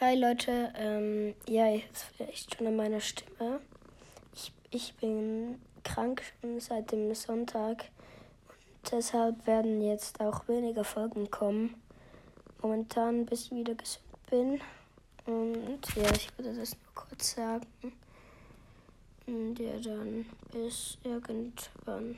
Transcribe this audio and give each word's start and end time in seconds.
Hi 0.00 0.14
Leute, 0.14 0.72
ähm, 0.76 1.34
ja, 1.48 1.66
jetzt 1.66 2.04
vielleicht 2.04 2.54
schon 2.54 2.68
an 2.68 2.76
meiner 2.76 3.00
Stimme. 3.00 3.58
Ich, 4.32 4.52
ich 4.70 4.94
bin 4.94 5.60
krank 5.82 6.22
schon 6.40 6.60
seit 6.60 6.92
dem 6.92 7.12
Sonntag 7.16 7.86
und 8.46 8.92
deshalb 8.92 9.44
werden 9.44 9.82
jetzt 9.82 10.20
auch 10.20 10.46
weniger 10.46 10.84
Folgen 10.84 11.28
kommen. 11.32 11.74
Momentan, 12.62 13.26
bis 13.26 13.46
ich 13.46 13.50
wieder 13.50 13.74
gesund 13.74 14.04
bin. 14.30 14.60
Und 15.26 15.80
ja, 15.96 16.08
ich 16.14 16.28
würde 16.38 16.56
das 16.56 16.76
nur 16.76 16.94
kurz 16.94 17.34
sagen. 17.34 17.66
Und 19.26 19.58
ja, 19.58 19.80
dann 19.82 20.26
bis 20.52 20.96
irgendwann. 21.02 22.14